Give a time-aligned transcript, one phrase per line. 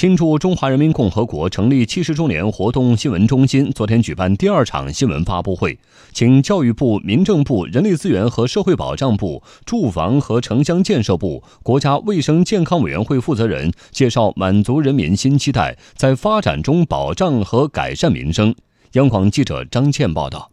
[0.00, 5.78] 庆祝中华人民共和国成立七十周年活动新闻中心昨天举办第二场新闻发布会，
[6.14, 18.54] 请教育部、民政部、人力资源和社会保障部、住房和城乡建设部、国家卫生健康委员会负责人介绍满足人民新期待，在发展中保障和改善民生。
[18.92, 20.50] 央广记者张倩报道。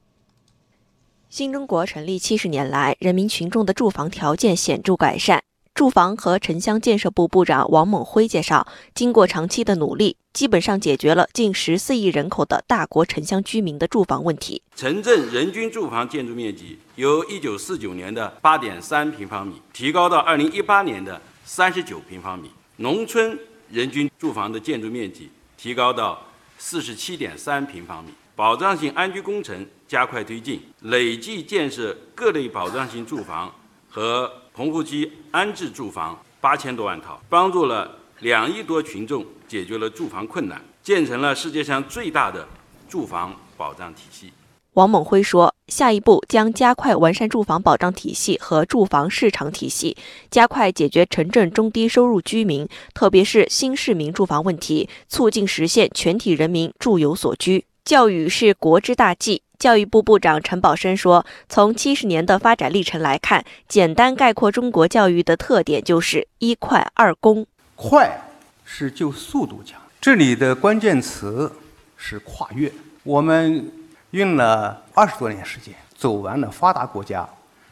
[1.29, 5.41] 新中国成立七十年来，人民群众的住房条件显著改善。
[5.77, 8.65] 住房和城乡建设部部长王猛辉介绍，
[8.95, 14.63] 经过长期的努力，基本上解决了近十四亿人口的大国城乡居民的住房问题。
[14.75, 23.37] 城镇人均住房建筑面积由一九四九年的八点三平方米提高到二零一八年的三十九平方米，农村
[23.69, 26.19] 人均住房的建筑面积提高到
[26.57, 28.09] 四十七点三平方米。
[28.35, 33.51] 保障性安居工程加快推进，累计建设各类保障性住房
[33.97, 34.31] 和。
[34.57, 42.47] 棚户区安置住房八千多万套，帮助了两亿多群众解决了住房困难，建成了世界上最大的
[42.89, 44.33] 住房保障体系。
[44.73, 49.95] 王猛辉说，下一步将加快完善住房保障体系和住房市场体系，
[50.31, 57.63] 加快解决城镇中低收入居民，特别是新市民住房问题，促进实现全体人民住有所居。
[57.85, 59.43] 教育是国之大计。
[59.59, 67.47] 教育部部长陈宝生说：“从七十年的发展历程来看，简单概括中国教育的特点就是一快二公。
[67.75, 68.21] 快
[68.63, 71.51] 是就速度讲，这里的关键词
[71.95, 72.71] 是跨越。
[73.01, 73.71] 我们
[74.11, 77.27] 用了二十多年时间，走完了发达国家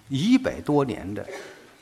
[0.09, 1.23] 一百多年的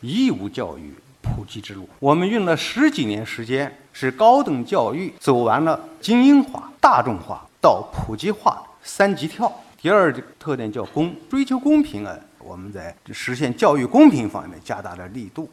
[0.02, 9.50] 义务教育普及之路；我们用了十几年时间，使高等教育走完了精英化、大众化到普及化三级跳。”
[9.84, 12.18] 第二个特点叫公，追求公平啊！
[12.40, 15.50] 我们在实现教育公平方面加大了力度。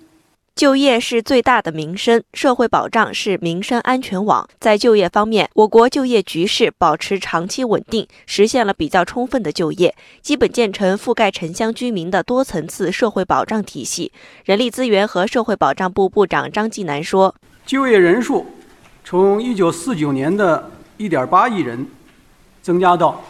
[0.55, 4.49] 就业是最大的民生，社会保障是民生安全网。
[4.61, 9.93] 在就业方面，我国就业局势保持长期稳定，实现了比较充分的就业，
[10.23, 14.13] 基本建成覆盖城乡居民的多层次社会保障体系。
[14.45, 17.35] 人力资源和社会保障部部长张继南说
[17.67, 18.47] ：“就业人数
[19.05, 21.85] 从1949年的1.8亿人
[22.63, 23.21] 增加到。”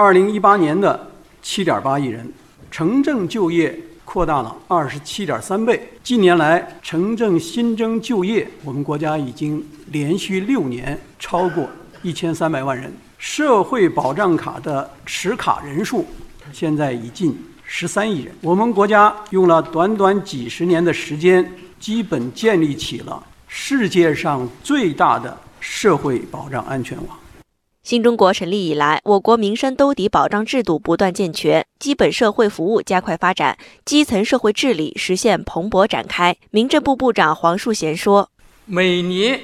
[0.00, 0.98] 二零一八年的
[1.42, 2.26] 七点八亿人，
[2.70, 5.92] 城镇就业扩大了二十七点三倍。
[6.02, 11.68] 近年来，城镇新增就业，我们国家已经连续六年超过
[12.00, 12.90] 一千三百万人。
[13.18, 16.06] 社会保障卡的持卡人数
[16.50, 18.34] 现在已近十三亿人。
[18.40, 21.46] 我们国家用了短短几十年的时间，
[21.78, 27.18] 基本建立起了世界上最大的社会保障安全网。
[27.82, 36.36] 新中国成立以来，我国民生兜底保障制度不断健全，基本社会服务加快发展，基层社会治理实现蓬勃展开。
[36.50, 38.28] 民政部部长黄树贤说
[38.66, 39.40] ：“每年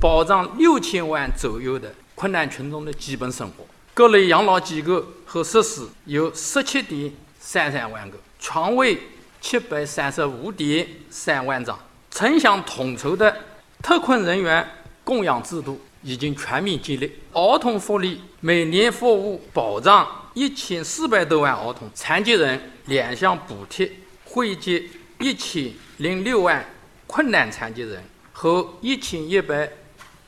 [0.00, 8.96] 保障六千万左右的困难群众的基本生活，各类养老机构和设施有十七点三三万个，床位
[9.40, 11.76] 七百三十五点三万张，
[12.12, 13.36] 城乡统筹的
[13.82, 14.64] 特困人员
[15.02, 23.90] 供养制度。”已经全面建立儿童福利，每年服务保障一千四百多万儿童，残疾人两项补贴
[24.24, 26.64] 惠及一千零六万
[27.06, 28.02] 困难残疾人
[28.32, 29.68] 和一千一百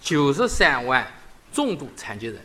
[0.01, 1.07] 九十三万
[1.53, 2.39] 重度残疾人。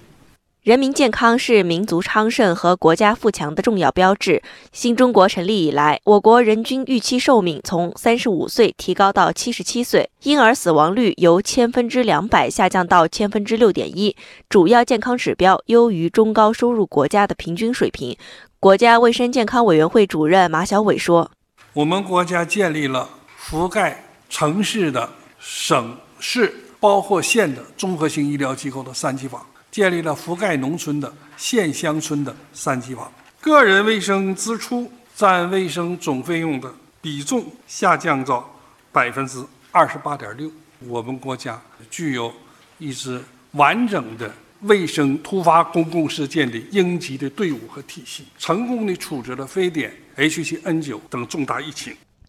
[0.68, 4.44] 人民健康是民族昌盛和国家富强的重要标志。
[4.74, 14.14] 新中国成立以来，我国人均预期寿命从三十五岁提高到七十七岁，婴儿死亡率由千分之两百下降到千分之六点一，
[14.50, 18.18] 主要健康指标优于中高收入国家的平均水平。
[18.60, 21.32] 国家卫生健康委员会主任马晓伟说
[21.72, 23.08] ：“我们国家建立了
[23.42, 29.42] 覆盖城市的、省市包括县的综合性医疗机构的三级网。”
[29.78, 38.52] 建立了覆盖农村的县乡村的三级网，个人卫生支出占卫生总费用的比重下降到
[38.92, 39.38] 百分之
[39.72, 40.52] 二十八点六。
[40.80, 41.62] 我们国家
[41.92, 42.34] 具有
[42.80, 51.96] 一支完整的卫生突发公共事件的应急的队伍和体系，成功的处置了非典、H7N9 等重大疫情。